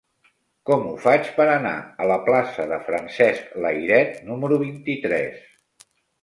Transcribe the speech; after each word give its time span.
Com 0.67 0.85
ho 0.91 0.93
faig 1.01 1.27
per 1.35 1.45
anar 1.55 1.73
a 2.05 2.07
la 2.11 2.17
plaça 2.29 2.65
de 2.71 2.79
Francesc 2.87 3.53
Layret 3.67 4.19
número 4.31 4.59
vint-i-tres? 4.65 5.39